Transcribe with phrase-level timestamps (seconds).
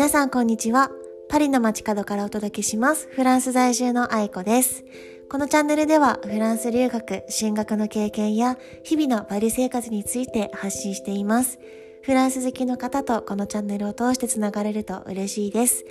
[0.00, 0.90] 皆さんこんにちは。
[1.28, 3.06] パリの街角からお届けします。
[3.12, 4.82] フランス在住の愛子です。
[5.28, 11.58] このチャンネルではフランス留学、進学の経験や日々のパリ生活について発信しています。
[12.02, 15.84] フランス好きの方とこのチャンネルを通してつながれると嬉しいです。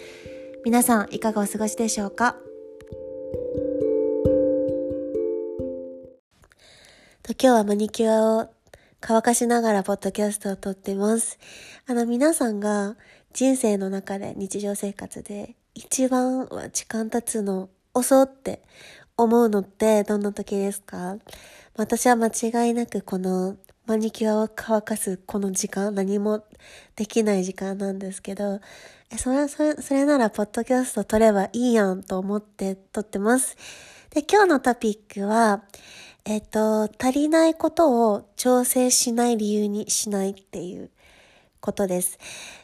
[0.65, 2.35] 皆さんいかがお過ごしでしょうか？
[7.27, 8.49] 今日はマニキュアを
[9.01, 11.37] 乾かしながらポッドキャストを撮ってます。
[11.85, 12.97] あの皆さんが
[13.33, 18.63] 人生の中で日常生活で一番は時間経つの遅って
[19.17, 21.17] 思うのってどんな時ですか？
[21.75, 26.43] 私は間違いなくこのマニキュアを乾かすこの時間、何も
[26.95, 28.61] できない時間なんですけど、
[29.17, 33.57] それ、それ、それならポッドキャスト撮ればいいやんと思って撮ってます。
[34.11, 35.63] で、今日のトピックは、
[36.23, 40.91] えっと、足りないことを調整しない理由にしないっていう
[41.61, 42.17] ことです。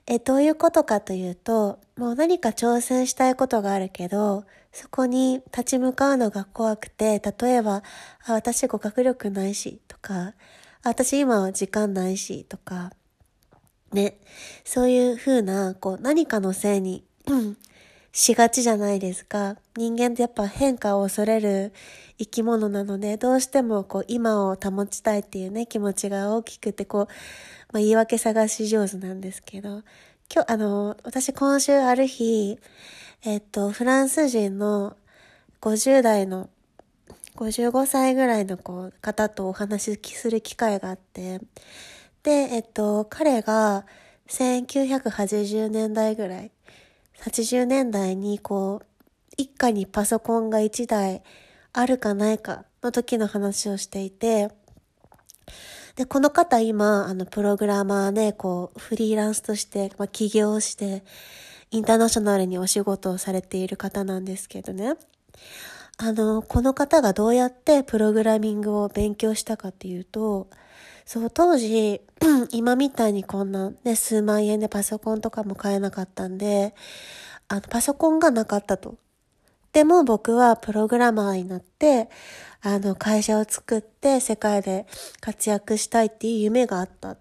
[0.07, 7.83] え、どういうことかというと、もう何か挑戦したいことがあるけど、そこに立ち向かうのが怖くて、例えば、
[8.25, 10.33] あ私語学力ないし、とか、
[10.83, 12.91] あ私今は時間ないし、とか、
[13.93, 14.17] ね、
[14.65, 17.05] そういうふうな、こう、何かのせいに、
[18.15, 19.57] しがちじゃないですか。
[19.75, 21.73] 人間ってやっぱ変化を恐れる
[22.17, 27.07] 生き物なので、どうしてもこう今を保ちたいっていうね、気持ちが大きくて、こう、
[27.73, 29.83] まあ、言い訳探し上手なんですけど、
[30.33, 32.57] 今日、あの、私今週ある日、
[33.25, 34.95] えっと、フランス人の
[35.59, 36.49] 50代の、
[37.35, 41.41] 55歳ぐらいのこう方とお話しする機会があって、
[42.23, 43.85] で、えっと、彼が
[44.29, 46.51] 1980年代ぐらい、
[47.23, 48.85] 80年代にこう、
[49.37, 51.23] 一家にパソコンが1台
[51.73, 54.51] あるかないかの時の話をしていて、
[55.95, 61.03] で、この方今、あの、プログラマーで、こう、フリーランスとして、まあ、起業して、
[61.71, 64.95] インターナショナルにお仕事をされている方なんですけどね。
[65.97, 70.49] あの、この方がどうやってプログラミングを勉強したかっていうと、
[71.05, 72.01] そう、当時、
[72.51, 76.73] 今みたいにこんなね、数万円でパソコンとかも買えなかったんで、
[77.47, 78.97] あの、パソコンがなかったと。
[79.71, 82.09] でも僕はプログラマーになって、
[82.61, 84.87] あの、会社を作って世界で
[85.21, 87.17] 活躍したいっていう夢があった。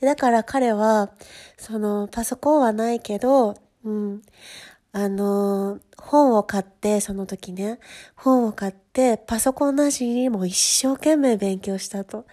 [0.00, 1.10] だから彼は、
[1.58, 4.22] その、パソコンはないけど、うん、
[4.92, 7.78] あの、本を買って、その時ね、
[8.14, 12.24] 本を買って、パソコンなしにも一生懸命勉強したと。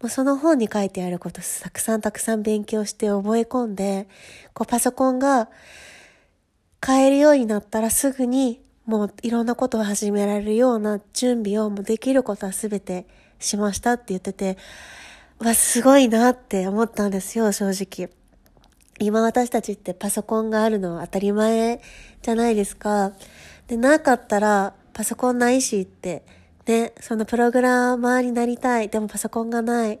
[0.00, 4.08] もうその本に書いてあることたくさんたくさん勉強して覚え込んで、
[4.54, 5.50] こうパソコンが
[6.80, 13.06] 買えるようになったらすぐにもういろんなことを始められるような準備をもうできることは全て
[13.38, 14.56] しましたって言ってて、
[15.38, 18.10] わ、すごいなって思ったんですよ、正直。
[18.98, 21.80] 今私たちってパソコンがあるのは当たり前
[22.22, 23.12] じゃないですか。
[23.66, 26.24] で、なかったらパソコンないしって、
[26.70, 28.88] ね、そのプログラマーになりたい。
[28.88, 29.98] でもパソコンがない。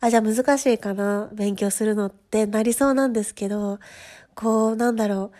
[0.00, 3.78] あ、じゃあ難しいかな勉強するのってなりそうなんですけど、
[4.34, 5.32] こう、なんだろ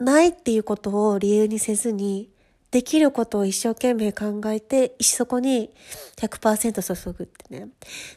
[0.00, 0.04] う。
[0.04, 2.30] ないっていうことを理由にせずに、
[2.72, 5.70] できることを一生懸命考えて、そこに
[6.16, 7.68] 100%注ぐってね。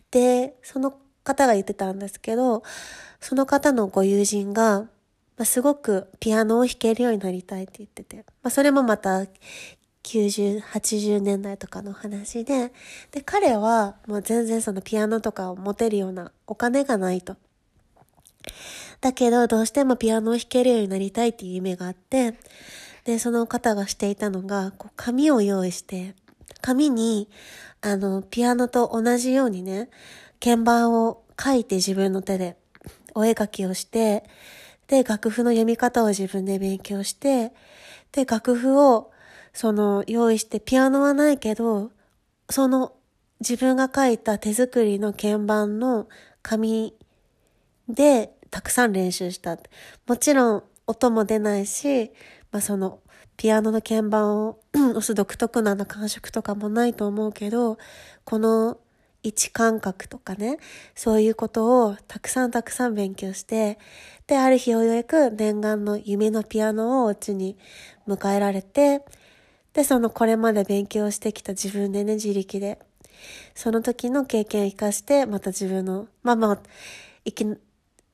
[0.09, 2.63] で、その方が言ってたんですけど、
[3.19, 9.28] その方のご友人が、まあ、すごくピアノを弾けるようになりたいって言ってて、まあ、それもまた
[10.03, 12.71] 90、80年代とかの話で、
[13.11, 17.35] で、彼はもう全然そのピアノとかを持てるようなお金がないと。
[19.01, 22.35] だけど、どうしてもピアノを弾けるようになりたいっていう夢があって、
[23.05, 26.16] で、その方がしていたのが、こう紙を用意して、
[26.61, 27.29] 紙に、
[27.81, 29.89] あの、ピアノと同じようにね、
[30.43, 32.57] 鍵盤を書いて自分の手で、
[33.16, 34.23] お絵描きをして、
[34.87, 37.53] で、楽譜の読み方を自分で勉強して、
[38.11, 39.11] で、楽譜を、
[39.53, 41.91] その、用意して、ピアノはないけど、
[42.49, 42.93] その、
[43.39, 46.07] 自分が書いた手作りの鍵盤の
[46.41, 46.93] 紙
[47.87, 49.57] で、たくさん練習した。
[50.07, 52.11] もちろん、音も出ないし、
[52.51, 52.99] まあ、その、
[53.37, 57.78] ピアノの鍵盤を 押す独特な感触とかもないと思うけど、
[58.25, 58.78] この
[59.23, 60.57] 位置感覚とかね、
[60.95, 63.78] そういうことをたくさんたくさん勉強して、
[64.28, 67.57] で、ある日ようやく念願の夢のピアノをお家に
[68.07, 69.03] 迎えられて、
[69.73, 72.79] で、そのこれまで勉強してきた自分でね、自力で、
[73.53, 76.59] その時の経験を活かして、また自分の、まあまあ、
[77.25, 77.45] いき、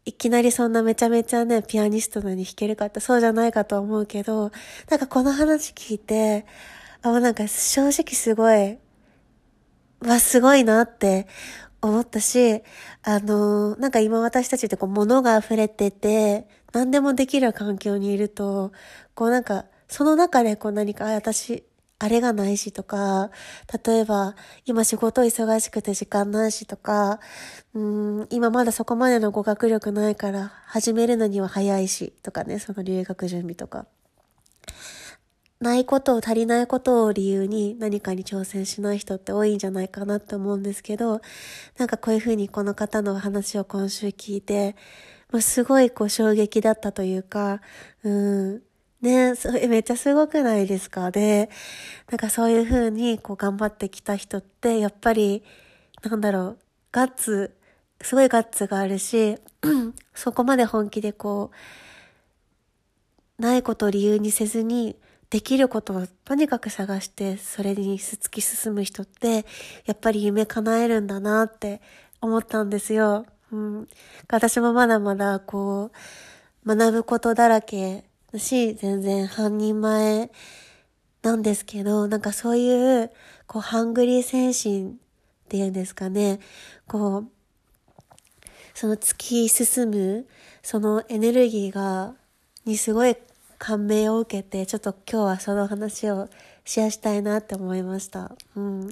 [0.05, 4.51] いきなりそんなめちゃめちゃね、ピアニストのに弾けるかってそうじゃないかと思うけど、
[4.89, 6.45] なんかこの話聞いて、
[7.01, 8.77] あ、なんか正直すごい、
[10.01, 11.27] わ、すごいなって
[11.81, 12.61] 思ったし、
[13.03, 18.71] あの、なんか今私たちってこう物が溢れてて、何でもできる環境にいると、
[19.13, 21.63] こうなんか、その中でこう何か、あ、私、
[21.97, 23.31] あれがないしとか、
[23.85, 24.35] 例えば、
[24.65, 27.19] 今仕事忙しくて時間ないしとか、
[27.73, 33.87] うん、今まだそこまでの語学力ないから始めるのには早いしとかね、その留学準備とか。
[35.61, 41.21] ないことを足りないことを理由に何かに挑戦しない人って多いんじゃないかなって思うんですけど、
[41.77, 44.75] なんかこういうふうにこの方の話を今週聞いて、
[45.31, 47.61] もうすごいこう衝撃だったというか、
[48.03, 48.61] うん、
[49.05, 51.11] ねそれ めっちゃすごくないですか？
[51.11, 51.49] で、
[52.09, 55.43] なんかそういうふうにこう頑張ってきた人って、やっぱり、
[56.03, 56.57] なんだろう、
[56.91, 57.55] ガッツ、
[58.01, 59.37] すごいガッツがあるし、
[60.13, 61.51] そこまで本気でこ
[63.39, 64.97] う、ないことを理由にせずに、
[65.31, 69.45] できることをとにかく探して、それに突き進む人って、
[69.85, 71.81] やっぱり夢叶えるんだなって
[72.21, 73.25] 思ったんですよ。
[73.51, 73.87] うん。
[74.29, 75.91] 私もまだまだこ
[76.65, 78.04] う、学ぶことだらけ
[78.35, 80.29] だし、全然半人前
[81.23, 83.11] なんですけど、なんかそういう、
[83.47, 84.93] こう、ハングリー精神っ
[85.47, 86.39] ていうんですかね、
[86.87, 87.27] こう、
[88.73, 90.27] その突き進む、
[90.61, 92.13] そのエネルギーが、
[92.65, 93.15] にすごい
[93.57, 96.27] 感銘を受けて、ちょっと今日はその話を
[96.65, 98.35] シェアしたいなって思いました。
[98.55, 98.87] うん。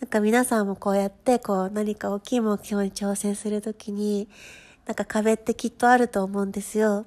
[0.00, 4.28] なんか皆さんもこうやってこう何か大きい目標に挑戦するときに、
[4.86, 7.06] なんか壁ってきっとあると思うんですよ。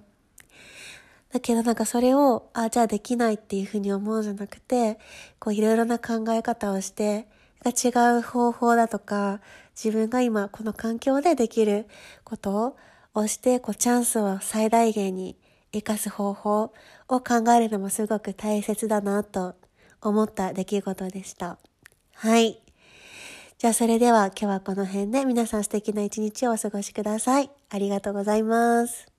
[1.32, 4.98] だけどなんかそれを、あ、じゃあできないっていうふうに思うんじゃなくて、
[5.40, 7.28] こういろいろな考え方をして、
[7.66, 9.42] 違う方法だとか、
[9.76, 11.88] 自分が今この環境でできる
[12.24, 12.78] こと
[13.14, 15.38] をして、こうチャンスを最大限に
[15.74, 16.74] 活かす方法
[17.10, 19.56] を考えるのもすごく大切だなと
[20.02, 21.58] 思った出来事でした。
[22.14, 22.62] はい。
[23.58, 27.50] じゃあそれでは今日はこの辺で皆さん素敵な一日をお過ごしください。
[27.70, 29.17] ありがとうございます。